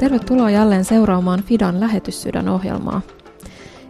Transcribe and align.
Tervetuloa 0.00 0.50
jälleen 0.50 0.84
seuraamaan 0.84 1.42
Fidan 1.42 1.80
lähetyssydän-ohjelmaa. 1.80 3.00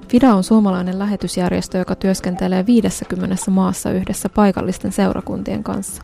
FIDA 0.08 0.34
on 0.34 0.44
suomalainen 0.44 0.98
lähetysjärjestö, 0.98 1.78
joka 1.78 1.94
työskentelee 1.94 2.66
50 2.66 3.50
maassa 3.50 3.90
yhdessä 3.90 4.28
paikallisten 4.28 4.92
seurakuntien 4.92 5.64
kanssa. 5.64 6.02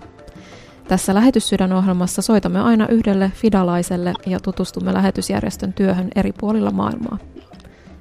Tässä 0.88 1.14
lähetyssydän-ohjelmassa 1.14 2.22
soitamme 2.22 2.60
aina 2.60 2.88
yhdelle 2.88 3.32
fidalaiselle 3.34 4.12
ja 4.26 4.40
tutustumme 4.40 4.94
lähetysjärjestön 4.94 5.72
työhön 5.72 6.08
eri 6.14 6.32
puolilla 6.32 6.70
maailmaa. 6.70 7.18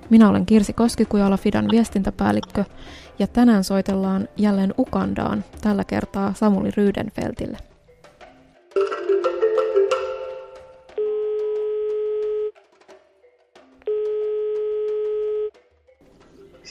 Minä 0.09 0.29
olen 0.29 0.45
Kirsi 0.45 0.73
Koskikujala, 0.73 1.37
Fidan 1.37 1.67
viestintäpäällikkö, 1.71 2.63
ja 3.19 3.27
tänään 3.27 3.63
soitellaan 3.63 4.27
jälleen 4.37 4.73
Ukandaan, 4.77 5.43
tällä 5.61 5.83
kertaa 5.83 6.33
Samuli 6.33 6.71
Ryydenfeltille. 6.77 7.74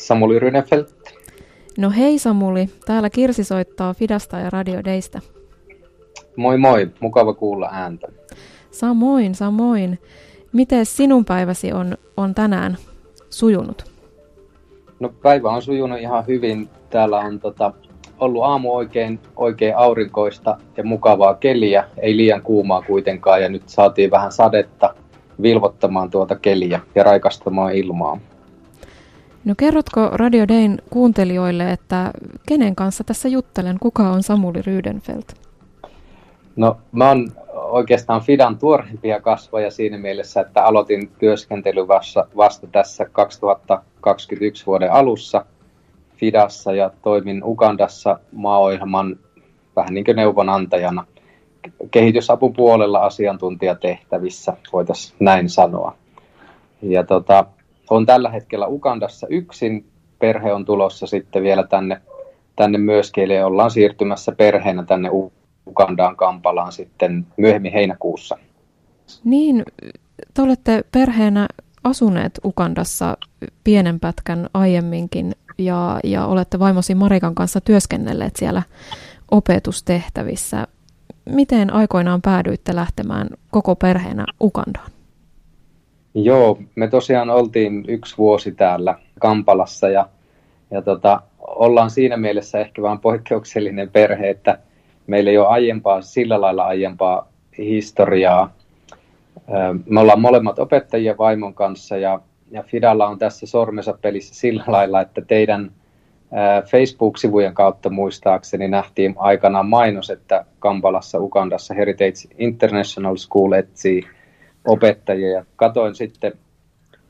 Samuli 0.05 0.39
Rynefelt. 0.39 0.95
No 1.79 1.91
hei 1.91 2.19
Samuli, 2.19 2.69
täällä 2.87 3.11
Kirsi 3.11 3.45
soittaa 3.45 3.95
Fidasta 3.95 4.39
ja 4.39 4.51
Radio 4.51 4.85
Deistä. 4.85 5.21
Moi 6.37 6.59
moi, 6.59 6.91
mukava 7.01 7.35
kuulla 7.35 7.69
ääntä. 7.73 8.09
Samoin, 8.71 9.35
samoin. 9.35 9.99
Miten 10.53 10.87
sinun 10.87 11.25
päiväsi 11.25 11.73
on, 11.73 11.99
on 12.17 12.35
tänään 12.35 12.77
sujunut? 13.31 13.85
No 15.01 15.13
päivä 15.23 15.51
on 15.51 15.63
sujunut 15.63 16.01
ihan 16.01 16.27
hyvin. 16.27 16.69
Täällä 16.91 17.19
on 17.19 17.41
tota, 17.41 17.73
ollut 18.19 18.45
aamu 18.45 18.75
oikein, 18.75 19.21
oikein 19.37 19.77
aurinkoista 19.77 20.57
ja 20.77 20.85
mukavaa 20.85 21.35
keliä, 21.35 21.85
ei 21.99 22.17
liian 22.17 22.43
kuumaa 22.43 22.83
kuitenkaan 22.83 23.43
ja 23.43 23.49
nyt 23.49 23.63
saatiin 23.67 24.11
vähän 24.11 24.33
sadetta 24.33 24.95
vilvottamaan 25.43 26.11
tuota 26.11 26.37
keliä 26.37 26.81
ja 26.95 27.03
raikastamaan 27.03 27.75
ilmaa. 27.75 28.19
No 29.45 29.55
kerrotko 29.57 30.11
Radio 30.13 30.49
Dayn 30.49 30.83
kuuntelijoille, 30.91 31.71
että 31.71 32.11
kenen 32.49 32.75
kanssa 32.75 33.05
tässä 33.05 33.29
juttelen? 33.29 33.79
Kuka 33.81 34.11
on 34.11 34.23
Samuli 34.23 34.63
Rydenfeld? 34.63 35.25
No 36.57 36.77
mä 36.93 37.09
oon 37.09 37.33
oikeastaan 37.55 38.21
Fidan 38.21 38.59
tuoreimpia 38.59 39.21
kasvoja 39.21 39.71
siinä 39.71 39.99
mielessä, 39.99 40.41
että 40.41 40.65
aloitin 40.65 41.11
työskentely 41.19 41.89
vasta, 41.89 42.27
vasta 42.37 42.67
tässä 42.67 43.05
2021 43.13 44.67
vuoden 44.67 44.93
alussa 44.93 45.45
Fidassa 46.17 46.73
ja 46.73 46.91
toimin 47.03 47.45
Ugandassa 47.45 48.19
maaohjelman 48.33 49.19
vähän 49.77 49.95
niin 49.95 50.05
kuin 50.05 50.17
neuvonantajana 50.17 51.07
kehitysapupuolella 51.91 52.99
asiantuntijatehtävissä, 52.99 54.57
voitaisiin 54.73 55.17
näin 55.21 55.49
sanoa. 55.49 55.97
Ja 56.83 57.05
tota, 57.05 57.45
on 57.91 58.07
tällä 58.07 58.31
hetkellä 58.31 58.67
Ugandassa 58.67 59.27
yksin. 59.31 59.87
Perhe 60.19 60.53
on 60.53 60.65
tulossa 60.65 61.07
sitten 61.07 61.43
vielä 61.43 61.67
tänne, 61.67 62.01
tänne 62.57 62.79
myöskin, 62.79 63.25
eli 63.25 63.43
ollaan 63.43 63.71
siirtymässä 63.71 64.33
perheenä 64.33 64.85
tänne 64.85 65.11
Ugandaan 65.67 66.17
Kampalaan 66.17 66.73
sitten 66.73 67.27
myöhemmin 67.37 67.73
heinäkuussa. 67.73 68.39
Niin, 69.25 69.63
te 70.35 70.43
olette 70.43 70.85
perheenä 70.93 71.47
asuneet 71.85 72.41
Ugandassa 72.45 73.17
pienen 73.65 74.01
pätkän 74.01 74.49
aiemminkin 74.55 75.33
ja, 75.59 76.01
ja 76.05 76.27
olette 76.27 76.59
vaimosi 76.59 76.95
Marikan 76.95 77.35
kanssa 77.35 77.61
työskennelleet 77.61 78.37
siellä 78.37 78.63
opetustehtävissä. 79.31 80.67
Miten 81.25 81.73
aikoinaan 81.73 82.23
päädyitte 82.23 82.75
lähtemään 82.75 83.29
koko 83.51 83.77
perheenä 83.77 84.25
Ugandaan? 84.41 84.94
Joo, 86.15 86.59
me 86.75 86.89
tosiaan 86.89 87.31
oltiin 87.31 87.85
yksi 87.89 88.19
vuosi 88.19 88.53
täällä 88.53 88.99
Kampalassa 89.21 89.89
ja, 89.89 90.09
ja 90.71 90.83
tota, 90.83 91.21
ollaan 91.39 91.91
siinä 91.91 92.17
mielessä 92.17 92.59
ehkä 92.61 92.83
vähän 92.83 92.99
poikkeuksellinen 92.99 93.91
perhe, 93.91 94.31
että 94.31 94.59
meillä 95.07 95.31
ei 95.31 95.39
ole 95.39 95.47
aiempaa, 95.47 96.03
sillä 96.03 96.41
lailla 96.41 96.65
aiempaa 96.65 97.29
historiaa. 97.59 98.55
Me 99.87 100.01
ollaan 100.01 100.21
molemmat 100.21 100.59
opettajia 100.59 101.15
vaimon 101.19 101.55
kanssa 101.55 101.97
ja, 101.97 102.21
ja 102.51 102.63
Fidalla 102.63 103.07
on 103.07 103.19
tässä 103.19 103.47
sormensa 103.47 103.99
pelissä 104.03 104.35
sillä 104.35 104.65
lailla, 104.67 105.01
että 105.01 105.21
teidän 105.21 105.71
Facebook-sivujen 106.71 107.55
kautta 107.55 107.91
muistaakseni 107.91 108.69
nähtiin 108.69 109.15
aikanaan 109.19 109.67
mainos, 109.67 110.11
että 110.11 110.45
Kampalassa, 110.59 111.19
Ugandassa 111.19 111.75
Heritage 111.75 112.35
International 112.39 113.17
School 113.17 113.53
etsii 113.53 114.03
opettajia 114.67 115.31
ja 115.31 115.45
katoin 115.57 115.95
sitten, 115.95 116.33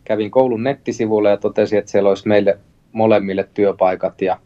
kävin 0.05 0.31
koulun 0.31 0.63
nettisivuille 0.63 1.31
ja 1.31 1.37
totesin, 1.37 1.79
että 1.79 1.91
siellä 1.91 2.09
olisi 2.09 2.29
meille 2.29 2.59
molemmille 2.93 3.49
työpaikat 3.55 4.23
ja, 4.23 4.39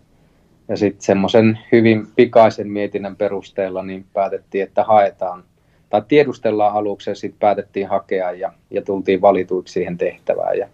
ja 0.69 0.77
sitten 0.77 1.03
semmoisen 1.03 1.59
hyvin 1.73 2.07
pikaisen 2.17 2.69
mietinnän 2.69 3.17
perusteella 3.17 3.83
niin 3.83 4.07
päätettiin, 4.13 4.65
että 4.65 4.85
haetaan 4.85 5.45
tai 5.91 6.03
tiedustellaan 6.09 6.75
aluksi 6.75 7.11
ja 7.11 7.15
sitten 7.15 7.39
päätettiin 7.41 7.89
hakea 7.89 8.33
ja, 8.33 8.53
ja 8.71 8.83
tultiin 8.83 9.21
valituiksi 9.21 9.73
siihen 9.73 9.99
tehtävään. 9.99 10.59
Ja 10.59 10.69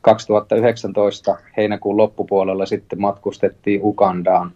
2019 0.00 1.36
heinäkuun 1.56 1.96
loppupuolella 1.96 2.66
sitten 2.66 3.00
matkustettiin 3.00 3.80
Ukandaan. 3.84 4.52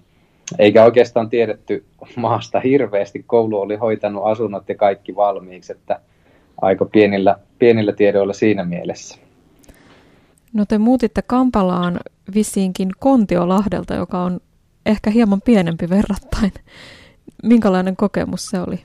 Eikä 0.59 0.85
oikeastaan 0.85 1.31
tiedetty 1.31 1.85
maasta 2.17 2.61
hirveästi. 2.61 3.25
Koulu 3.27 3.61
oli 3.61 3.77
hoitanut 3.77 4.27
asunnot 4.27 4.69
ja 4.69 4.75
kaikki 4.75 5.17
valmiiksi, 5.17 5.73
että 5.73 6.01
aika 6.63 6.85
pienillä, 6.85 7.37
pienillä 7.59 7.93
tiedoilla 7.93 8.33
siinä 8.33 8.65
mielessä. 8.65 9.19
No 10.53 10.65
te 10.69 10.79
muutitte 10.79 11.23
Kampalaan 11.23 12.01
vissiinkin 12.35 12.89
Kontiolahdelta, 12.99 13.95
joka 13.95 14.23
on 14.23 14.41
ehkä 14.87 15.11
hieman 15.11 15.41
pienempi 15.43 15.89
verrattain. 15.89 16.53
Minkälainen 17.43 17.97
kokemus 17.97 18.47
se 18.47 18.61
oli? 18.61 18.81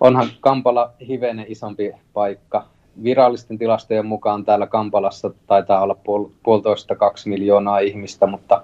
Onhan 0.00 0.28
Kampala 0.40 0.92
hivenen 1.08 1.46
isompi 1.48 1.92
paikka. 2.12 2.66
Virallisten 3.02 3.58
tilastojen 3.58 4.06
mukaan 4.06 4.44
täällä 4.44 4.66
Kampalassa 4.66 5.30
taitaa 5.46 5.82
olla 5.82 5.94
puol- 5.94 6.30
puolitoista 6.42 6.96
kaksi 6.96 7.28
miljoonaa 7.28 7.78
ihmistä, 7.78 8.26
mutta 8.26 8.62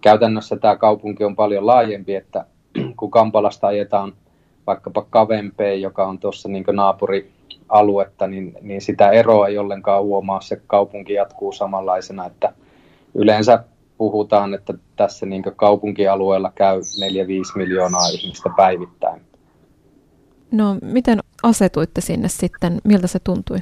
käytännössä 0.00 0.56
tämä 0.56 0.76
kaupunki 0.76 1.24
on 1.24 1.36
paljon 1.36 1.66
laajempi, 1.66 2.14
että 2.14 2.44
kun 2.98 3.10
Kampalasta 3.10 3.66
ajetaan 3.66 4.12
vaikkapa 4.66 5.06
Kavempeen, 5.10 5.82
joka 5.82 6.06
on 6.06 6.18
tuossa 6.18 6.48
niin 6.48 6.64
naapurialuetta, 6.72 8.26
niin, 8.26 8.54
niin 8.62 8.80
sitä 8.80 9.10
eroa 9.10 9.48
ei 9.48 9.58
ollenkaan 9.58 10.02
huomaa. 10.02 10.40
Se 10.40 10.60
kaupunki 10.66 11.12
jatkuu 11.12 11.52
samanlaisena, 11.52 12.26
että 12.26 12.52
yleensä 13.14 13.64
puhutaan, 13.98 14.54
että 14.54 14.74
tässä 14.96 15.26
niin 15.26 15.42
kaupunkialueella 15.56 16.52
käy 16.54 16.80
4-5 16.80 16.82
miljoonaa 17.56 18.08
ihmistä 18.08 18.50
päivittäin. 18.56 19.20
No, 20.50 20.76
miten 20.82 21.18
asetuitte 21.42 22.00
sinne 22.00 22.28
sitten? 22.28 22.80
Miltä 22.84 23.06
se 23.06 23.18
tuntui? 23.18 23.58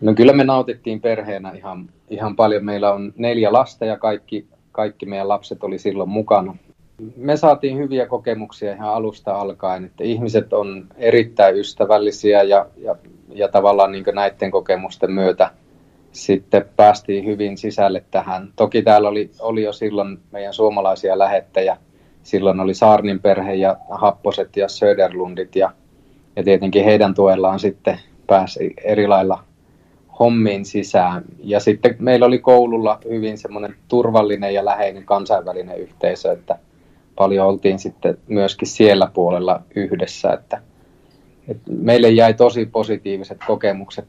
No 0.00 0.14
kyllä 0.14 0.32
me 0.32 0.44
nautittiin 0.44 1.00
perheenä 1.00 1.50
ihan, 1.50 1.88
ihan 2.10 2.36
paljon. 2.36 2.64
Meillä 2.64 2.92
on 2.92 3.12
neljä 3.16 3.52
lasta 3.52 3.84
ja 3.84 3.98
kaikki, 3.98 4.46
kaikki 4.72 5.06
meidän 5.06 5.28
lapset 5.28 5.64
oli 5.64 5.78
silloin 5.78 6.08
mukana 6.08 6.56
me 7.16 7.36
saatiin 7.36 7.78
hyviä 7.78 8.06
kokemuksia 8.06 8.72
ihan 8.72 8.94
alusta 8.94 9.34
alkaen, 9.34 9.84
että 9.84 10.04
ihmiset 10.04 10.52
on 10.52 10.86
erittäin 10.96 11.56
ystävällisiä 11.56 12.42
ja, 12.42 12.66
ja, 12.76 12.96
ja 13.34 13.48
tavallaan 13.48 13.92
niin 13.92 14.04
näiden 14.12 14.50
kokemusten 14.50 15.12
myötä 15.12 15.50
sitten 16.12 16.64
päästiin 16.76 17.24
hyvin 17.24 17.58
sisälle 17.58 18.04
tähän. 18.10 18.52
Toki 18.56 18.82
täällä 18.82 19.08
oli, 19.08 19.30
oli 19.40 19.62
jo 19.62 19.72
silloin 19.72 20.18
meidän 20.32 20.54
suomalaisia 20.54 21.18
lähettäjä. 21.18 21.76
Silloin 22.22 22.60
oli 22.60 22.74
Saarnin 22.74 23.20
perhe 23.20 23.54
ja 23.54 23.76
Happoset 23.90 24.56
ja 24.56 24.68
Söderlundit 24.68 25.56
ja, 25.56 25.72
ja 26.36 26.44
tietenkin 26.44 26.84
heidän 26.84 27.14
tuellaan 27.14 27.58
sitten 27.58 28.00
pääsi 28.26 28.74
eri 28.84 29.06
lailla 29.06 29.44
hommiin 30.18 30.64
sisään. 30.64 31.24
Ja 31.44 31.60
sitten 31.60 31.96
meillä 31.98 32.26
oli 32.26 32.38
koululla 32.38 32.98
hyvin 33.08 33.38
semmoinen 33.38 33.74
turvallinen 33.88 34.54
ja 34.54 34.64
läheinen 34.64 35.04
kansainvälinen 35.04 35.78
yhteisö, 35.78 36.32
että– 36.32 36.58
paljon 37.16 37.46
oltiin 37.46 37.78
sitten 37.78 38.18
myöskin 38.28 38.68
siellä 38.68 39.10
puolella 39.14 39.62
yhdessä, 39.74 40.32
että, 40.32 40.62
että 41.48 41.72
meille 41.72 42.10
jäi 42.10 42.34
tosi 42.34 42.66
positiiviset 42.66 43.38
kokemukset. 43.46 44.04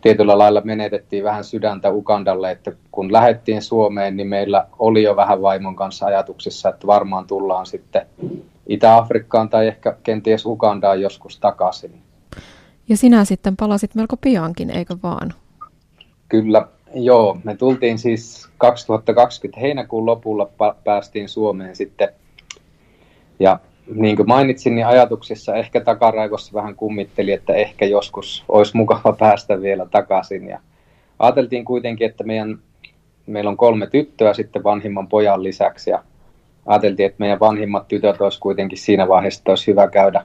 Tietyllä 0.00 0.38
lailla 0.38 0.60
menetettiin 0.64 1.24
vähän 1.24 1.44
sydäntä 1.44 1.90
Ugandalle, 1.90 2.50
että 2.50 2.72
kun 2.92 3.12
lähdettiin 3.12 3.62
Suomeen, 3.62 4.16
niin 4.16 4.28
meillä 4.28 4.66
oli 4.78 5.02
jo 5.02 5.16
vähän 5.16 5.42
vaimon 5.42 5.76
kanssa 5.76 6.06
ajatuksissa, 6.06 6.68
että 6.68 6.86
varmaan 6.86 7.26
tullaan 7.26 7.66
sitten 7.66 8.06
Itä-Afrikkaan 8.66 9.48
tai 9.48 9.66
ehkä 9.66 9.96
kenties 10.02 10.46
Ugandaan 10.46 11.00
joskus 11.00 11.38
takaisin. 11.38 11.94
Ja 12.88 12.96
sinä 12.96 13.24
sitten 13.24 13.56
palasit 13.56 13.94
melko 13.94 14.16
piankin, 14.16 14.70
eikö 14.70 14.96
vaan? 15.02 15.34
Kyllä, 16.28 16.68
joo. 16.94 17.38
Me 17.44 17.56
tultiin 17.56 17.98
siis 17.98 18.48
2020 18.58 19.60
heinäkuun 19.60 20.06
lopulla 20.06 20.50
päästiin 20.84 21.28
Suomeen 21.28 21.76
sitten 21.76 22.08
ja 23.40 23.58
niin 23.94 24.16
kuin 24.16 24.28
mainitsin, 24.28 24.74
niin 24.74 24.86
ajatuksissa 24.86 25.56
ehkä 25.56 25.80
takaraivossa 25.80 26.52
vähän 26.54 26.76
kummitteli, 26.76 27.32
että 27.32 27.54
ehkä 27.54 27.84
joskus 27.84 28.44
olisi 28.48 28.76
mukava 28.76 29.12
päästä 29.20 29.60
vielä 29.60 29.86
takaisin. 29.90 30.48
Ja 30.48 30.60
ajateltiin 31.18 31.64
kuitenkin, 31.64 32.10
että 32.10 32.24
meidän, 32.24 32.58
meillä 33.26 33.50
on 33.50 33.56
kolme 33.56 33.86
tyttöä 33.86 34.34
sitten 34.34 34.64
vanhimman 34.64 35.08
pojan 35.08 35.42
lisäksi 35.42 35.90
ja 35.90 36.02
ajateltiin, 36.66 37.06
että 37.06 37.20
meidän 37.20 37.40
vanhimmat 37.40 37.88
tytöt 37.88 38.20
olisi 38.20 38.40
kuitenkin 38.40 38.78
siinä 38.78 39.08
vaiheessa, 39.08 39.40
että 39.40 39.52
olisi 39.52 39.66
hyvä 39.66 39.88
käydä 39.88 40.24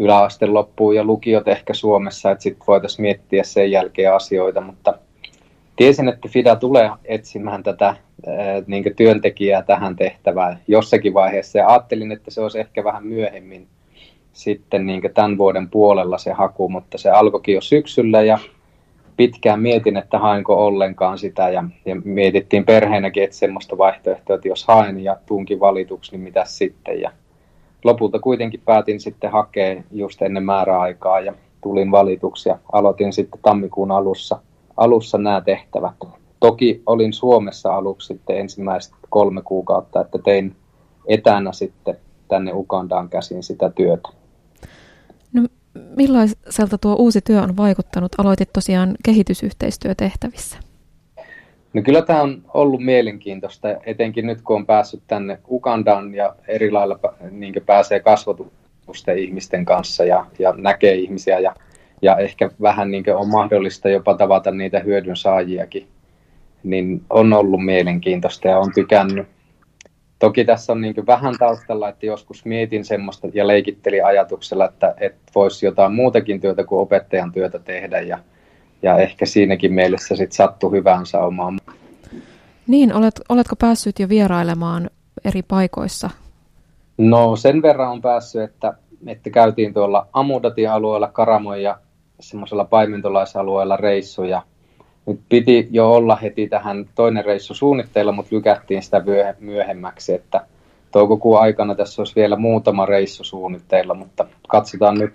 yläaste 0.00 0.46
loppuun 0.46 0.96
ja 0.96 1.04
lukiot 1.04 1.48
ehkä 1.48 1.74
Suomessa, 1.74 2.30
että 2.30 2.42
sitten 2.42 2.66
voitaisiin 2.66 3.02
miettiä 3.02 3.44
sen 3.44 3.70
jälkeen 3.70 4.14
asioita, 4.14 4.60
mutta 4.60 4.98
tiesin, 5.80 6.08
että 6.08 6.28
FIDA 6.28 6.56
tulee 6.56 6.90
etsimään 7.04 7.62
tätä 7.62 7.96
niin 8.66 8.84
työntekijää 8.96 9.62
tähän 9.62 9.96
tehtävään 9.96 10.58
jossakin 10.68 11.14
vaiheessa 11.14 11.58
ja 11.58 11.68
ajattelin, 11.68 12.12
että 12.12 12.30
se 12.30 12.40
olisi 12.40 12.60
ehkä 12.60 12.84
vähän 12.84 13.06
myöhemmin 13.06 13.66
sitten 14.32 14.86
niin 14.86 15.02
tämän 15.14 15.38
vuoden 15.38 15.70
puolella 15.70 16.18
se 16.18 16.32
haku, 16.32 16.68
mutta 16.68 16.98
se 16.98 17.10
alkoikin 17.10 17.54
jo 17.54 17.60
syksyllä 17.60 18.22
ja 18.22 18.38
pitkään 19.16 19.60
mietin, 19.60 19.96
että 19.96 20.18
haenko 20.18 20.66
ollenkaan 20.66 21.18
sitä 21.18 21.48
ja, 21.48 21.64
ja 21.86 21.96
mietittiin 22.04 22.64
perheenäkin, 22.64 23.22
että 23.22 23.36
semmoista 23.36 23.78
vaihtoehtoa, 23.78 24.36
että 24.36 24.48
jos 24.48 24.64
haen 24.64 25.04
ja 25.04 25.16
tuunkin 25.26 25.60
valituksi, 25.60 26.12
niin 26.12 26.20
mitä 26.20 26.44
sitten. 26.44 27.00
Ja 27.00 27.10
lopulta 27.84 28.18
kuitenkin 28.18 28.62
päätin 28.64 29.00
sitten 29.00 29.30
hakea 29.30 29.82
just 29.92 30.22
ennen 30.22 30.44
määräaikaa 30.44 31.20
ja 31.20 31.34
tulin 31.62 31.90
valituksi 31.90 32.48
ja 32.48 32.58
aloitin 32.72 33.12
sitten 33.12 33.40
tammikuun 33.42 33.90
alussa, 33.90 34.40
alussa 34.80 35.18
nämä 35.18 35.40
tehtävät. 35.40 35.94
Toki 36.40 36.82
olin 36.86 37.12
Suomessa 37.12 37.74
aluksi 37.74 38.06
sitten 38.06 38.38
ensimmäiset 38.38 38.92
kolme 39.08 39.42
kuukautta, 39.42 40.00
että 40.00 40.18
tein 40.24 40.56
etänä 41.08 41.52
sitten 41.52 41.96
tänne 42.28 42.52
Ugandaan 42.52 43.08
käsin 43.08 43.42
sitä 43.42 43.70
työtä. 43.70 44.08
No, 45.32 45.42
millaiselta 45.96 46.78
tuo 46.80 46.94
uusi 46.94 47.20
työ 47.20 47.42
on 47.42 47.56
vaikuttanut? 47.56 48.12
Aloitit 48.18 48.52
tosiaan 48.52 48.94
kehitysyhteistyötehtävissä. 49.04 50.56
No 51.72 51.82
kyllä 51.82 52.02
tämä 52.02 52.22
on 52.22 52.42
ollut 52.54 52.84
mielenkiintoista, 52.84 53.68
etenkin 53.86 54.26
nyt 54.26 54.42
kun 54.42 54.56
on 54.56 54.66
päässyt 54.66 55.02
tänne 55.06 55.38
Ugandaan 55.50 56.14
ja 56.14 56.34
eri 56.48 56.70
lailla 56.70 56.98
niin 57.30 57.54
pääsee 57.66 58.00
kasvatusten 58.00 59.18
ihmisten 59.18 59.64
kanssa 59.64 60.04
ja, 60.04 60.26
ja 60.38 60.54
näkee 60.56 60.94
ihmisiä 60.94 61.38
ja, 61.38 61.54
ja 62.02 62.16
ehkä 62.16 62.50
vähän 62.62 62.90
niin 62.90 63.04
on 63.14 63.28
mahdollista 63.28 63.88
jopa 63.88 64.14
tavata 64.14 64.50
niitä 64.50 64.78
hyödyn 64.78 65.16
saajiakin, 65.16 65.88
niin 66.62 67.02
on 67.10 67.32
ollut 67.32 67.64
mielenkiintoista 67.64 68.48
ja 68.48 68.58
on 68.58 68.72
tykännyt. 68.74 69.28
Toki 70.18 70.44
tässä 70.44 70.72
on 70.72 70.80
niin 70.80 71.06
vähän 71.06 71.34
taustalla, 71.38 71.88
että 71.88 72.06
joskus 72.06 72.44
mietin 72.44 72.84
semmoista 72.84 73.28
ja 73.34 73.46
leikitteli 73.46 74.00
ajatuksella, 74.00 74.64
että, 74.64 74.94
että 75.00 75.32
voisi 75.34 75.66
jotain 75.66 75.92
muutakin 75.92 76.40
työtä 76.40 76.64
kuin 76.64 76.80
opettajan 76.80 77.32
työtä 77.32 77.58
tehdä 77.58 78.00
ja, 78.00 78.18
ja 78.82 78.98
ehkä 78.98 79.26
siinäkin 79.26 79.72
mielessä 79.72 80.16
sitten 80.16 80.36
sattui 80.36 80.72
hyvään 80.72 81.06
saumaan. 81.06 81.58
Niin, 82.66 82.94
olet, 82.94 83.20
oletko 83.28 83.56
päässyt 83.56 83.98
jo 83.98 84.08
vierailemaan 84.08 84.90
eri 85.24 85.42
paikoissa? 85.42 86.10
No 86.98 87.36
sen 87.36 87.62
verran 87.62 87.90
on 87.90 88.02
päässyt, 88.02 88.42
että, 88.42 88.74
että 89.06 89.30
käytiin 89.30 89.74
tuolla 89.74 90.06
Amudatin 90.12 90.70
alueella, 90.70 91.08
Karamon 91.08 91.62
ja 91.62 91.78
semmoisella 92.20 92.64
paimentolaisalueella 92.64 93.76
reissuja. 93.76 94.42
Nyt 95.06 95.20
piti 95.28 95.68
jo 95.70 95.92
olla 95.92 96.16
heti 96.16 96.48
tähän 96.48 96.88
toinen 96.94 97.24
reissu 97.24 97.54
suunnitteilla, 97.54 98.12
mutta 98.12 98.36
lykättiin 98.36 98.82
sitä 98.82 99.02
myöhemmäksi, 99.40 100.14
että 100.14 100.46
toukokuun 100.92 101.40
aikana 101.40 101.74
tässä 101.74 102.02
olisi 102.02 102.16
vielä 102.16 102.36
muutama 102.36 102.86
reissu 102.86 103.24
suunnitteilla, 103.24 103.94
mutta 103.94 104.26
katsotaan 104.48 104.98
nyt. 104.98 105.14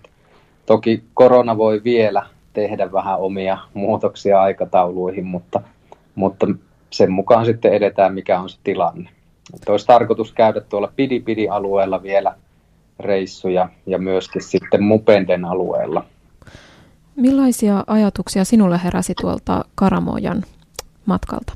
Toki 0.66 1.04
korona 1.14 1.58
voi 1.58 1.82
vielä 1.84 2.26
tehdä 2.54 2.92
vähän 2.92 3.20
omia 3.20 3.58
muutoksia 3.74 4.42
aikatauluihin, 4.42 5.26
mutta, 5.26 5.62
mutta 6.16 6.48
sen 6.90 7.12
mukaan 7.12 7.46
sitten 7.46 7.74
edetään, 7.74 8.14
mikä 8.14 8.40
on 8.40 8.50
se 8.50 8.58
tilanne. 8.64 9.10
Että 9.54 9.72
olisi 9.72 9.88
tarkoitus 9.88 10.34
käydä 10.34 10.62
tuolla 10.62 10.94
Pidi-Pidi-alueella 10.96 12.04
vielä 12.04 12.36
reissuja 13.00 13.70
ja 13.86 13.98
myöskin 13.98 14.42
sitten 14.42 14.84
Mupenden 14.84 15.46
alueella. 15.46 16.06
Millaisia 17.16 17.84
ajatuksia 17.88 18.46
sinulle 18.46 18.80
heräsi 18.84 19.14
tuolta 19.22 19.66
Karamojan 19.76 20.44
matkalta? 21.06 21.54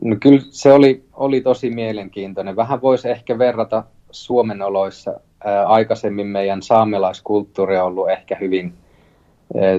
No 0.00 0.16
kyllä 0.20 0.42
se 0.50 0.72
oli, 0.72 1.04
oli 1.12 1.40
tosi 1.40 1.70
mielenkiintoinen. 1.70 2.56
Vähän 2.56 2.82
voisi 2.82 3.08
ehkä 3.08 3.38
verrata 3.38 3.84
Suomen 4.10 4.62
oloissa. 4.62 5.20
Ää, 5.44 5.66
aikaisemmin 5.66 6.26
meidän 6.26 6.62
saamelaiskulttuuri 6.62 7.78
on 7.78 7.86
ollut 7.86 8.10
ehkä 8.10 8.36
hyvin 8.40 8.74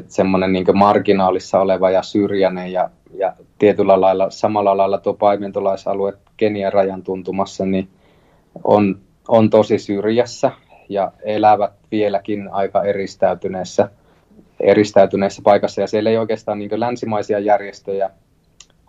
semmoinen 0.07 0.53
niin 0.53 0.65
marginaalissa 0.77 1.59
oleva 1.59 1.89
ja 1.89 2.03
syrjäinen 2.03 2.71
ja, 2.71 2.89
ja 3.17 3.33
tietyllä 3.59 4.01
lailla, 4.01 4.29
samalla 4.29 4.77
lailla 4.77 4.97
tuo 4.97 5.13
paimentolaisalue 5.13 6.13
Kenian 6.37 6.73
rajan 6.73 7.03
tuntumassa, 7.03 7.65
niin 7.65 7.87
on, 8.63 8.99
on 9.27 9.49
tosi 9.49 9.79
syrjässä 9.79 10.51
ja 10.89 11.11
elävät 11.23 11.71
vieläkin 11.91 12.49
aika 12.51 12.83
eristäytyneessä, 12.83 13.89
eristäytyneessä 14.63 15.41
paikassa. 15.45 15.81
Ja 15.81 15.87
siellä 15.87 16.09
ei 16.09 16.17
oikeastaan 16.17 16.59
niin 16.59 16.79
länsimaisia 16.79 17.39
järjestöjä 17.39 18.09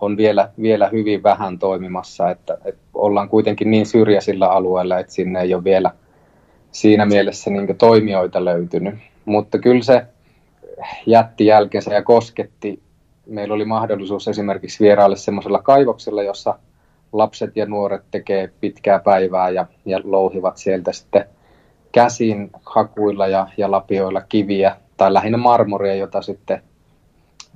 on 0.01 0.17
vielä, 0.17 0.49
vielä 0.63 0.89
hyvin 0.89 1.23
vähän 1.23 1.59
toimimassa, 1.59 2.31
että, 2.31 2.59
että 2.65 2.83
ollaan 2.95 3.29
kuitenkin 3.29 3.71
niin 3.71 3.87
syrjäisillä 3.87 4.49
alueilla, 4.49 4.99
että 4.99 5.13
sinne 5.13 5.41
ei 5.41 5.55
ole 5.55 5.65
vielä 5.65 5.91
siinä 6.71 7.07
mielessä 7.07 7.51
niin 7.51 7.79
toimijoita 7.79 8.45
löytynyt. 8.45 8.95
Mutta 9.25 9.59
kyllä 9.59 9.83
se 9.83 10.07
jätti 11.07 11.47
jälkeensä 11.47 11.95
ja 11.95 12.03
kosketti. 12.03 12.83
Meillä 13.27 13.55
oli 13.55 13.65
mahdollisuus 13.65 14.29
esimerkiksi 14.29 14.85
vieraille 14.85 15.17
semmoisella 15.17 15.63
kaivoksella, 15.63 16.23
jossa 16.23 16.59
lapset 17.13 17.57
ja 17.57 17.67
nuoret 17.67 18.03
tekee 18.11 18.51
pitkää 18.61 18.99
päivää 18.99 19.51
ja, 19.51 19.67
ja 19.85 20.01
louhivat 20.05 20.57
sieltä 20.57 20.93
sitten 20.93 21.25
käsin 21.93 22.51
hakuilla 22.67 23.27
ja, 23.27 23.49
ja 23.57 23.71
lapioilla 23.71 24.21
kiviä 24.21 24.77
tai 24.97 25.15
lähinnä 25.15 25.39
marmoria, 25.39 25.95
jota 25.95 26.23
sitten 26.23 26.63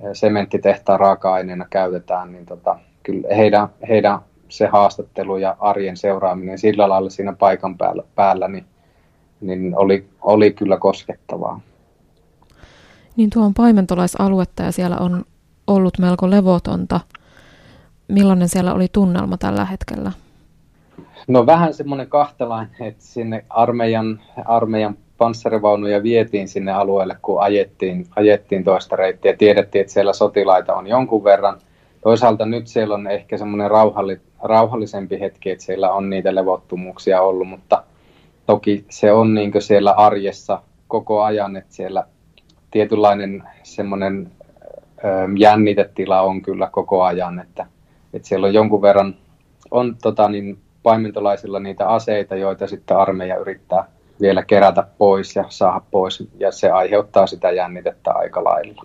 eh, 0.01 0.11
sementtitehtaan 0.13 1.01
raaka-aineena 1.01 1.67
käytetään, 1.71 2.33
niin 2.33 2.47
tota, 2.47 2.79
kyllä 3.03 3.35
heidän, 3.35 3.69
heidän 3.89 4.19
se 4.49 4.67
haastattelu 4.67 5.37
ja 5.37 5.57
arjen 5.61 5.97
seuraaminen 5.97 6.59
sillä 6.59 6.89
lailla 6.89 7.11
siinä 7.11 7.33
paikan 7.33 7.79
päällä, 7.79 8.03
päällä 8.15 8.49
niin, 8.49 8.65
niin 9.41 9.73
oli, 9.77 10.09
oli 10.23 10.53
kyllä 10.53 10.77
koskettavaa. 10.77 11.61
Niin 13.17 13.31
tuo 13.31 13.45
on 13.45 13.55
paimentolaisaluetta 13.55 14.63
ja 14.63 14.73
siellä 14.73 14.97
on 14.97 15.25
ollut 15.67 15.99
melko 15.99 16.31
levotonta. 16.31 17.01
Millainen 18.09 18.49
siellä 18.49 18.75
oli 18.75 18.89
tunnelma 18.93 19.37
tällä 19.37 19.65
hetkellä? 19.65 20.13
No 21.29 21.47
vähän 21.47 21.75
semmoinen 21.75 22.09
kahtalainen, 22.09 22.75
että 22.81 23.05
sinne 23.05 23.45
armeijan, 23.51 24.21
armeijan 24.45 24.97
panssarivaunuja 25.19 26.03
vietiin 26.03 26.49
sinne 26.49 26.73
alueelle, 26.73 27.17
kun 27.23 27.43
ajettiin, 27.43 28.07
ajettiin 28.17 28.65
toista 28.65 28.97
reittiä. 28.97 29.37
Tiedettiin, 29.37 29.81
että 29.81 29.93
siellä 29.93 30.13
sotilaita 30.13 30.75
on 30.75 30.87
jonkun 30.87 31.25
verran. 31.25 31.59
Toisaalta 32.03 32.47
nyt 32.47 32.67
siellä 32.67 32.95
on 32.95 33.07
ehkä 33.07 33.39
semmoinen 33.39 33.71
rauhalli, 33.71 34.21
rauhallisempi 34.43 35.21
hetki, 35.21 35.51
että 35.51 35.65
siellä 35.65 35.93
on 35.93 36.11
niitä 36.11 36.35
levottomuuksia 36.35 37.23
ollut, 37.23 37.49
mutta 37.49 37.83
toki 38.47 38.85
se 38.91 39.13
on 39.13 39.35
niin 39.35 39.53
siellä 39.59 39.91
arjessa 39.93 40.63
koko 40.89 41.23
ajan, 41.23 41.57
että 41.57 41.75
siellä 41.75 42.05
tietynlainen 42.71 43.43
semmoinen 43.63 44.31
jännitetila 45.39 46.23
on 46.23 46.43
kyllä 46.43 46.69
koko 46.73 47.03
ajan, 47.03 47.39
että, 47.39 47.67
että 48.15 48.29
siellä 48.29 48.47
on 48.47 48.55
jonkun 48.55 48.83
verran, 48.83 49.15
on 49.71 49.97
tota, 50.03 50.29
niin, 50.29 50.59
paimentolaisilla 50.83 51.61
niitä 51.61 51.89
aseita, 51.89 52.37
joita 52.37 52.67
sitten 52.67 52.97
armeija 52.97 53.37
yrittää 53.37 53.85
vielä 54.21 54.43
kerätä 54.43 54.87
pois 54.99 55.37
ja 55.37 55.45
saada 55.49 55.81
pois, 55.91 56.29
ja 56.39 56.53
se 56.53 56.71
aiheuttaa 56.71 57.27
sitä 57.27 57.51
jännitettä 57.51 58.13
aika 58.13 58.45
lailla. 58.45 58.83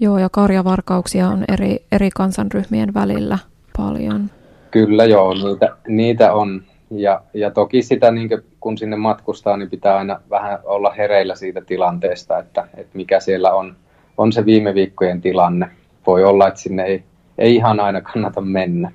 Joo, 0.00 0.18
ja 0.18 0.28
karjavarkauksia 0.28 1.28
on 1.28 1.44
eri, 1.48 1.84
eri 1.92 2.10
kansanryhmien 2.10 2.94
välillä 2.94 3.38
paljon. 3.76 4.30
Kyllä 4.70 5.04
joo, 5.04 5.34
niitä, 5.34 5.76
niitä 5.88 6.32
on. 6.32 6.62
Ja, 6.90 7.22
ja 7.34 7.50
toki 7.50 7.82
sitä, 7.82 8.10
niin 8.10 8.28
kun 8.60 8.78
sinne 8.78 8.96
matkustaa, 8.96 9.56
niin 9.56 9.70
pitää 9.70 9.96
aina 9.96 10.20
vähän 10.30 10.58
olla 10.64 10.92
hereillä 10.92 11.34
siitä 11.34 11.60
tilanteesta, 11.60 12.38
että, 12.38 12.68
että 12.74 12.96
mikä 12.96 13.20
siellä 13.20 13.52
on, 13.52 13.76
on 14.18 14.32
se 14.32 14.46
viime 14.46 14.74
viikkojen 14.74 15.20
tilanne. 15.20 15.70
Voi 16.06 16.24
olla, 16.24 16.48
että 16.48 16.60
sinne 16.60 16.82
ei, 16.82 17.04
ei 17.38 17.54
ihan 17.54 17.80
aina 17.80 18.00
kannata 18.00 18.40
mennä. 18.40 18.92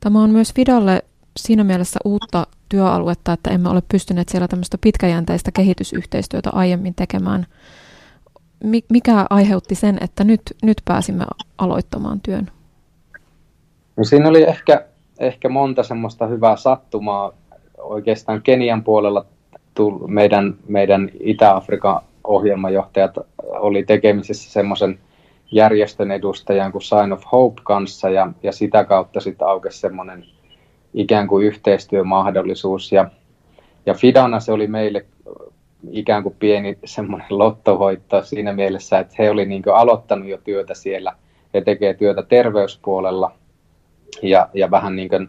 Tämä 0.00 0.22
on 0.22 0.30
myös 0.30 0.54
Fidalle 0.54 1.02
siinä 1.36 1.64
mielessä 1.64 2.00
uutta 2.04 2.46
työaluetta, 2.68 3.32
että 3.32 3.50
emme 3.50 3.68
ole 3.68 3.82
pystyneet 3.92 4.28
siellä 4.28 4.48
tämmöistä 4.48 4.78
pitkäjänteistä 4.80 5.52
kehitysyhteistyötä 5.52 6.50
aiemmin 6.50 6.94
tekemään. 6.94 7.46
Mikä 8.90 9.26
aiheutti 9.30 9.74
sen, 9.74 9.98
että 10.00 10.24
nyt, 10.24 10.42
nyt 10.62 10.82
pääsimme 10.84 11.24
aloittamaan 11.58 12.20
työn? 12.20 12.50
No 13.96 14.04
siinä 14.04 14.28
oli 14.28 14.42
ehkä 14.42 14.84
ehkä 15.18 15.48
monta 15.48 15.82
semmoista 15.82 16.26
hyvää 16.26 16.56
sattumaa. 16.56 17.32
oikeastaan 17.78 18.42
Kenian 18.42 18.84
puolella 18.84 19.26
meidän, 20.06 20.54
meidän 20.68 21.10
Itä-Afrikan 21.20 22.00
ohjelmajohtajat 22.24 23.14
oli 23.38 23.82
tekemisissä 23.82 24.52
semmoisen 24.52 24.98
järjestön 25.52 26.10
edustajan 26.10 26.72
kuin 26.72 26.82
Sign 26.82 27.12
of 27.12 27.22
Hope 27.32 27.62
kanssa 27.64 28.10
ja, 28.10 28.32
ja 28.42 28.52
sitä 28.52 28.84
kautta 28.84 29.20
sitten 29.20 29.48
aukesi 29.48 29.78
semmoinen 29.78 30.24
ikään 30.94 31.28
kuin 31.28 31.46
yhteistyömahdollisuus 31.46 32.92
ja, 32.92 33.10
ja 33.86 33.94
Fidana 33.94 34.40
se 34.40 34.52
oli 34.52 34.66
meille 34.66 35.06
ikään 35.90 36.22
kuin 36.22 36.36
pieni 36.38 36.78
semmoinen 36.84 37.26
lottohoitto 37.30 38.22
siinä 38.22 38.52
mielessä, 38.52 38.98
että 38.98 39.14
he 39.18 39.30
oli 39.30 39.46
niin 39.46 39.62
aloittanut 39.74 40.28
jo 40.28 40.38
työtä 40.38 40.74
siellä. 40.74 41.12
He 41.54 41.60
tekee 41.60 41.94
työtä 41.94 42.22
terveyspuolella 42.22 43.32
ja, 44.22 44.48
ja 44.54 44.70
vähän 44.70 44.96
niin 44.96 45.08
kuin 45.08 45.28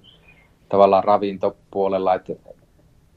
tavallaan 0.70 1.04
ravintopuolella, 1.04 2.14
että, 2.14 2.34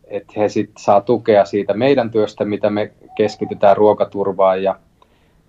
että 0.04 0.32
he 0.36 0.48
sitten 0.48 0.84
saa 0.84 1.00
tukea 1.00 1.44
siitä 1.44 1.74
meidän 1.74 2.10
työstä, 2.10 2.44
mitä 2.44 2.70
me 2.70 2.92
keskitytään 3.16 3.76
ruokaturvaan 3.76 4.62
ja, 4.62 4.78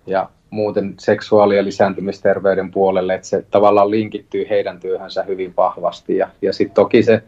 ja 0.06 0.30
muuten 0.50 0.94
seksuaali- 0.98 1.56
ja 1.56 1.64
lisääntymisterveyden 1.64 2.70
puolelle, 2.70 3.14
että 3.14 3.26
se 3.26 3.44
tavallaan 3.50 3.90
linkittyy 3.90 4.46
heidän 4.50 4.80
työhönsä 4.80 5.22
hyvin 5.22 5.54
vahvasti. 5.56 6.16
Ja, 6.16 6.28
ja 6.42 6.52
sitten 6.52 6.74
toki 6.74 7.02
se 7.02 7.22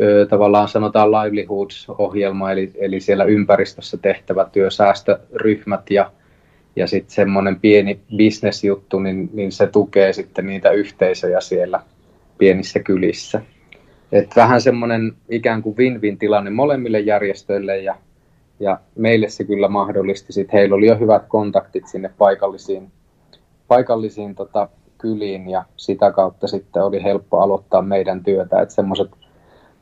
ö, 0.00 0.26
tavallaan 0.26 0.68
sanotaan 0.68 1.10
livelihoods-ohjelma, 1.10 2.52
eli, 2.52 2.70
eli 2.74 3.00
siellä 3.00 3.24
ympäristössä 3.24 3.96
tehtävä 3.96 4.46
työsäästöryhmät 4.52 5.90
ja, 5.90 6.10
ja 6.76 6.86
sitten 6.86 7.14
semmoinen 7.14 7.60
pieni 7.60 8.00
bisnesjuttu, 8.16 8.98
niin, 8.98 9.30
niin 9.32 9.52
se 9.52 9.66
tukee 9.66 10.12
sitten 10.12 10.46
niitä 10.46 10.70
yhteisöjä 10.70 11.40
siellä 11.40 11.80
pienissä 12.38 12.80
kylissä. 12.80 13.40
Et 14.12 14.36
vähän 14.36 14.60
semmoinen 14.60 15.12
ikään 15.28 15.62
kuin 15.62 15.76
win-win 15.76 16.18
tilanne 16.18 16.50
molemmille 16.50 17.00
järjestöille 17.00 17.78
ja, 17.78 17.96
ja 18.60 18.80
meille 18.96 19.28
se 19.28 19.44
kyllä 19.44 19.68
mahdollisti. 19.68 20.32
Sitten 20.32 20.58
heillä 20.58 20.76
oli 20.76 20.86
jo 20.86 20.98
hyvät 20.98 21.22
kontaktit 21.28 21.86
sinne 21.86 22.10
paikallisiin, 22.18 22.92
paikallisiin 23.68 24.34
tota, 24.34 24.68
kyliin 24.98 25.50
ja 25.50 25.64
sitä 25.76 26.12
kautta 26.12 26.48
sitten 26.48 26.84
oli 26.84 27.02
helppo 27.02 27.38
aloittaa 27.38 27.82
meidän 27.82 28.22
työtä. 28.24 28.62
Että 28.62 28.74
semmoiset 28.74 29.10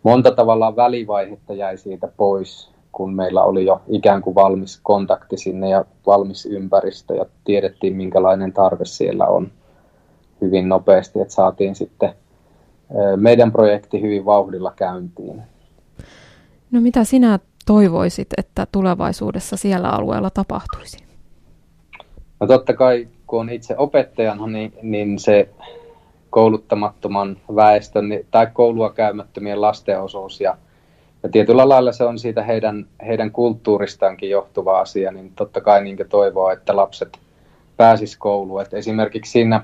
monta 0.03 0.31
tavallaan 0.31 0.77
välivaihetta 0.77 1.55
jäi 1.55 1.79
siitä 1.79 2.09
pois, 2.17 2.71
kun 2.93 3.15
meillä 3.15 3.43
oli 3.43 3.67
jo 3.67 3.81
ikään 3.89 4.23
kuin 4.23 4.35
valmis 4.35 4.81
kontakti 4.83 5.37
sinne 5.37 5.69
ja 5.69 5.85
valmis 6.07 6.47
ympäristö 6.47 7.15
ja 7.15 7.27
tiedettiin 7.45 7.97
minkälainen 7.97 8.53
tarve 8.53 8.85
siellä 8.85 9.27
on 9.27 9.51
hyvin 10.41 10.69
nopeasti, 10.69 11.21
että 11.21 11.35
saatiin 11.35 11.75
sitten 11.75 12.13
meidän 13.17 13.53
projekti 13.53 14.03
hyvin 14.03 14.25
vauhdilla 14.25 14.73
käyntiin. 14.77 15.43
No 16.71 16.81
mitä 16.81 17.05
sinä 17.05 17.39
toivoisit, 17.69 18.29
että 18.39 18.67
tulevaisuudessa 18.73 19.57
siellä 19.57 19.89
alueella 19.89 20.31
tapahtuisi? 20.31 20.99
No 22.41 22.47
totta 22.47 22.73
kai, 22.73 23.09
kun 23.27 23.41
on 23.41 23.51
itse 23.51 23.75
opettajana, 23.79 24.47
niin, 24.47 24.73
niin 24.83 25.19
se 25.19 25.49
kouluttamattoman 26.31 27.37
väestön 27.57 28.09
niin, 28.09 28.27
tai 28.31 28.47
koulua 28.53 28.93
käymättömien 28.93 29.61
lasten 29.61 30.01
osuus 30.01 30.41
ja, 30.41 30.57
ja 31.23 31.29
tietyllä 31.29 31.69
lailla 31.69 31.93
se 31.93 32.05
on 32.05 32.19
siitä 32.19 32.43
heidän, 32.43 32.87
heidän 33.07 33.31
kulttuuristaankin 33.31 34.31
johtuva 34.31 34.81
asia, 34.81 35.13
niin 35.13 35.33
totta 35.37 35.61
kai 35.61 35.85
niin 35.85 35.99
toivoa, 36.09 36.53
että 36.53 36.77
lapset 36.77 37.19
pääsis 37.77 38.17
kouluun. 38.17 38.63
Et 38.63 38.75
esimerkiksi 38.75 39.33
siinä 39.33 39.63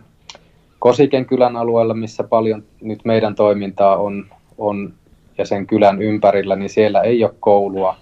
Kosiken 0.79 1.27
kylän 1.27 1.57
alueella, 1.57 1.95
missä 1.95 2.25
paljon 2.25 2.65
nyt 2.81 3.05
meidän 3.05 3.35
toimintaa 3.35 3.97
on, 3.97 4.27
on 4.59 4.95
ja 5.39 5.47
sen 5.47 5.67
kylän 5.67 6.03
ympärillä, 6.03 6.57
niin 6.57 6.71
siellä 6.71 7.01
ei 7.01 7.25
ole 7.25 7.35
koulua 7.41 7.97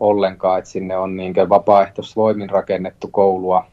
ollenkaan, 0.00 0.58
että 0.58 0.70
sinne 0.70 0.96
on 0.96 1.16
niin 1.16 1.34
vapaaehtoisvoimin 1.48 2.50
rakennettu 2.50 3.08
koulua. 3.08 3.66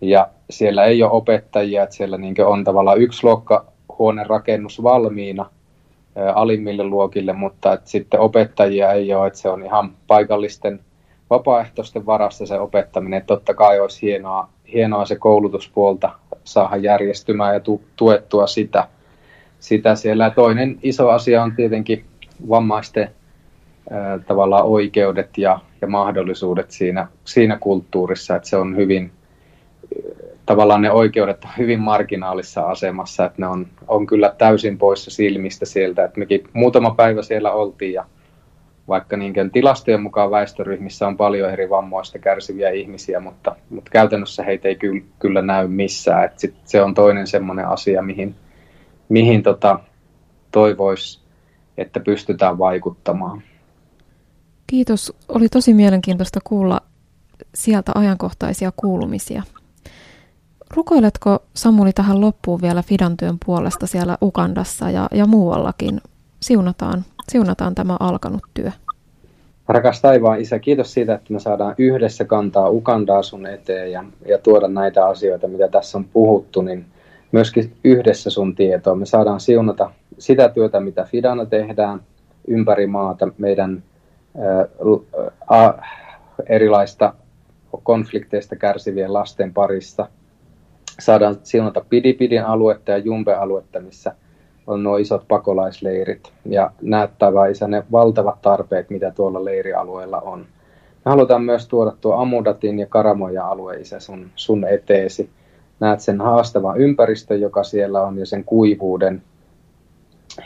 Ja 0.00 0.28
siellä 0.50 0.84
ei 0.84 1.02
ole 1.02 1.12
opettajia, 1.12 1.82
että 1.82 1.96
siellä 1.96 2.18
niin 2.18 2.34
on 2.46 2.64
tavallaan 2.64 3.00
yksi 3.00 3.24
luokkahuoneen 3.24 4.26
rakennus 4.26 4.82
valmiina 4.82 5.50
alimmille 6.34 6.84
luokille, 6.84 7.32
mutta 7.32 7.72
että 7.72 7.90
sitten 7.90 8.20
opettajia 8.20 8.92
ei 8.92 9.14
ole, 9.14 9.26
että 9.26 9.38
se 9.38 9.48
on 9.48 9.64
ihan 9.64 9.92
paikallisten 10.06 10.80
vapaaehtoisten 11.30 12.06
varassa 12.06 12.46
se 12.46 12.58
opettaminen. 12.58 13.22
Totta 13.26 13.54
kai 13.54 13.80
olisi 13.80 14.02
hienoa, 14.02 14.48
hienoa 14.72 15.04
se 15.04 15.16
koulutuspuolta 15.16 16.10
saada 16.44 16.76
järjestymään 16.76 17.54
ja 17.54 17.60
tu, 17.60 17.82
tuettua 17.96 18.46
sitä, 18.46 18.88
sitä 19.60 19.94
siellä. 19.94 20.30
Toinen 20.30 20.78
iso 20.82 21.08
asia 21.08 21.42
on 21.42 21.56
tietenkin 21.56 22.04
vammaisten 22.48 23.10
ää, 23.90 24.18
tavallaan 24.18 24.64
oikeudet 24.64 25.38
ja, 25.38 25.58
ja 25.80 25.86
mahdollisuudet 25.86 26.70
siinä, 26.70 27.08
siinä 27.24 27.56
kulttuurissa, 27.56 28.36
että 28.36 28.48
se 28.48 28.56
on 28.56 28.76
hyvin, 28.76 29.10
tavallaan 30.46 30.82
ne 30.82 30.90
oikeudet 30.90 31.44
on 31.44 31.50
hyvin 31.58 31.80
marginaalissa 31.80 32.62
asemassa, 32.62 33.24
että 33.24 33.42
ne 33.42 33.46
on, 33.46 33.66
on 33.88 34.06
kyllä 34.06 34.34
täysin 34.38 34.78
poissa 34.78 35.10
silmistä 35.10 35.66
sieltä, 35.66 36.04
että 36.04 36.18
mekin 36.18 36.48
muutama 36.52 36.90
päivä 36.90 37.22
siellä 37.22 37.52
oltiin 37.52 37.92
ja 37.92 38.04
vaikka 38.88 39.16
niin 39.16 39.50
tilastojen 39.52 40.02
mukaan 40.02 40.30
väestöryhmissä 40.30 41.06
on 41.06 41.16
paljon 41.16 41.50
eri 41.50 41.70
vammoista 41.70 42.18
kärsiviä 42.18 42.70
ihmisiä, 42.70 43.20
mutta, 43.20 43.56
mutta 43.70 43.90
käytännössä 43.90 44.42
heitä 44.42 44.68
ei 44.68 44.76
kyllä, 44.76 45.02
kyllä 45.18 45.42
näy 45.42 45.68
missään. 45.68 46.24
Et 46.24 46.38
sit 46.38 46.54
se 46.64 46.82
on 46.82 46.94
toinen 46.94 47.26
semmoinen 47.26 47.68
asia, 47.68 48.02
mihin, 48.02 48.34
mihin 49.08 49.42
tota, 49.42 49.78
toivoisi, 50.52 51.21
että 51.78 52.00
pystytään 52.00 52.58
vaikuttamaan. 52.58 53.42
Kiitos. 54.66 55.12
Oli 55.28 55.48
tosi 55.48 55.74
mielenkiintoista 55.74 56.40
kuulla 56.44 56.80
sieltä 57.54 57.92
ajankohtaisia 57.94 58.72
kuulumisia. 58.76 59.42
Rukoiletko 60.76 61.38
Samuli 61.54 61.92
tähän 61.92 62.20
loppuun 62.20 62.62
vielä 62.62 62.82
Fidan 62.82 63.16
työn 63.16 63.36
puolesta 63.46 63.86
siellä 63.86 64.18
Ukandassa 64.22 64.90
ja, 64.90 65.08
ja 65.14 65.26
muuallakin? 65.26 66.00
Siunataan 66.40 67.04
Siunataan 67.28 67.74
tämä 67.74 67.96
alkanut 68.00 68.42
työ. 68.54 68.70
Rakas 69.68 70.00
taivaan 70.00 70.40
isä, 70.40 70.58
kiitos 70.58 70.92
siitä, 70.92 71.14
että 71.14 71.32
me 71.32 71.40
saadaan 71.40 71.74
yhdessä 71.78 72.24
kantaa 72.24 72.70
Ukandaa 72.70 73.22
sun 73.22 73.46
eteen 73.46 73.92
ja, 73.92 74.04
ja 74.26 74.38
tuoda 74.38 74.68
näitä 74.68 75.06
asioita, 75.06 75.48
mitä 75.48 75.68
tässä 75.68 75.98
on 75.98 76.04
puhuttu, 76.04 76.62
niin 76.62 76.84
myöskin 77.32 77.72
yhdessä 77.84 78.30
sun 78.30 78.54
tietoa. 78.54 78.94
Me 78.94 79.06
saadaan 79.06 79.40
siunata 79.40 79.90
sitä 80.22 80.48
työtä, 80.48 80.80
mitä 80.80 81.04
Fidana 81.04 81.46
tehdään 81.46 82.00
ympäri 82.46 82.86
maata, 82.86 83.28
meidän 83.38 83.82
erilaista 86.46 87.14
konflikteista 87.82 88.56
kärsivien 88.56 89.12
lasten 89.12 89.54
parissa. 89.54 90.08
Saadaan 91.00 91.36
siunata 91.42 91.84
Pidipidin 91.88 92.44
aluetta 92.44 92.90
ja 92.90 92.98
Jumbe-aluetta, 92.98 93.80
missä 93.80 94.14
on 94.66 94.82
nuo 94.82 94.96
isot 94.96 95.28
pakolaisleirit 95.28 96.32
ja 96.44 96.70
näyttää 96.82 97.34
vai 97.34 97.50
isä 97.50 97.68
ne 97.68 97.84
valtavat 97.92 98.42
tarpeet, 98.42 98.90
mitä 98.90 99.10
tuolla 99.10 99.44
leirialueella 99.44 100.20
on. 100.20 100.40
Me 101.04 101.10
halutaan 101.10 101.42
myös 101.42 101.68
tuoda 101.68 101.92
tuo 102.00 102.14
Amudatin 102.14 102.78
ja 102.78 102.86
Karamoja 102.86 103.48
alue 103.48 103.76
isä 103.76 104.00
sun, 104.00 104.30
sun 104.36 104.64
eteesi. 104.64 105.30
Näet 105.80 106.00
sen 106.00 106.20
haastavan 106.20 106.80
ympäristön, 106.80 107.40
joka 107.40 107.64
siellä 107.64 108.02
on 108.02 108.18
ja 108.18 108.26
sen 108.26 108.44
kuivuuden, 108.44 109.22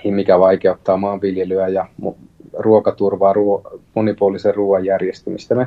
mikä 0.04 0.38
vaikeuttaa 0.38 0.96
maanviljelyä 0.96 1.68
ja 1.68 1.86
ruokaturvaa, 2.52 3.32
ruo, 3.32 3.62
monipuolisen 3.94 4.54
ruoan 4.54 4.84
järjestymistä. 4.84 5.54
Me 5.54 5.66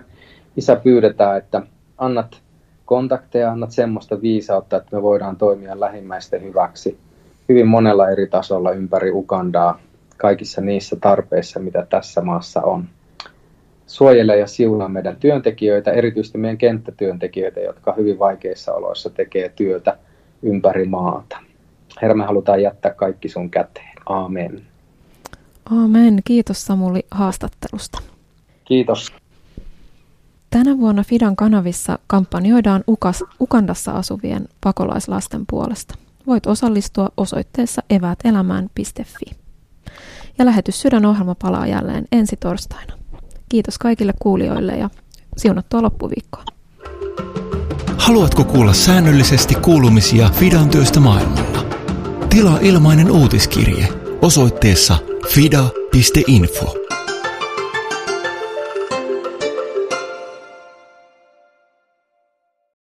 isä 0.57 0.75
pyydetään, 0.75 1.37
että 1.37 1.61
annat 1.97 2.41
kontakteja, 2.85 3.51
annat 3.51 3.71
semmoista 3.71 4.21
viisautta, 4.21 4.77
että 4.77 4.95
me 4.95 5.01
voidaan 5.01 5.37
toimia 5.37 5.79
lähimmäisten 5.79 6.43
hyväksi– 6.43 6.97
hyvin 7.49 7.67
monella 7.67 8.09
eri 8.09 8.27
tasolla 8.27 8.71
ympäri 8.71 9.11
Ugandaa 9.11 9.79
kaikissa 10.17 10.61
niissä 10.61 10.95
tarpeissa, 11.01 11.59
mitä 11.59 11.85
tässä 11.89 12.21
maassa 12.21 12.61
on. 12.61 12.85
Suojele 13.87 14.37
ja 14.37 14.47
siunaa 14.47 14.89
meidän 14.89 15.15
työntekijöitä, 15.15 15.91
erityisesti 15.91 16.37
meidän 16.37 16.57
kenttätyöntekijöitä, 16.57 17.59
jotka 17.59 17.93
hyvin 17.93 18.19
vaikeissa 18.19 18.73
oloissa 18.73 19.09
tekee 19.09 19.49
työtä 19.55 19.97
ympäri 20.43 20.85
maata. 20.85 21.37
Herra, 22.01 22.15
me 22.15 22.25
halutaan 22.25 22.61
jättää 22.61 22.93
kaikki 22.93 23.29
sun 23.29 23.49
käteen. 23.49 23.98
Amen. 24.09 24.61
Amen. 25.65 26.21
Kiitos 26.25 26.65
Samuli 26.65 27.05
haastattelusta. 27.11 27.99
Kiitos. 28.65 29.13
Tänä 30.49 30.77
vuonna 30.77 31.03
Fidan 31.03 31.35
kanavissa 31.35 31.99
kampanjoidaan 32.07 32.83
Ukas, 32.87 33.23
Ukandassa 33.41 33.91
asuvien 33.91 34.47
pakolaislasten 34.61 35.43
puolesta 35.49 35.95
voit 36.29 36.45
osallistua 36.45 37.09
osoitteessa 37.17 37.83
eväätelämään.fi. 37.89 39.25
Ja 40.37 40.45
lähetys 40.45 40.81
sydänohjelma 40.81 41.35
palaa 41.35 41.67
jälleen 41.67 42.05
ensi 42.11 42.35
torstaina. 42.35 42.93
Kiitos 43.49 43.77
kaikille 43.77 44.13
kuulijoille 44.19 44.77
ja 44.77 44.89
siunattua 45.37 45.81
loppuviikkoa. 45.81 46.43
Haluatko 47.97 48.43
kuulla 48.43 48.73
säännöllisesti 48.73 49.55
kuulumisia 49.55 50.29
Fidan 50.29 50.69
työstä 50.69 50.99
maailmalla? 50.99 51.65
Tilaa 52.29 52.57
ilmainen 52.61 53.11
uutiskirje 53.11 53.98
osoitteessa 54.21 54.97
fida.info. 55.27 56.88